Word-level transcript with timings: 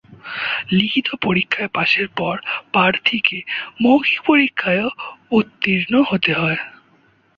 লিখিত 0.71 1.07
পরীক্ষায় 1.23 1.71
পাসের 1.73 2.07
পর 2.17 2.35
প্রার্থীকে 2.71 3.37
মৌখিক 3.81 4.19
পরীক্ষায়ও 4.25 4.89
উত্তীর্ণ 5.31 5.93
হতে 6.03 6.31
হয়। 6.33 6.59